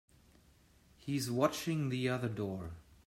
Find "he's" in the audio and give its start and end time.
0.97-1.29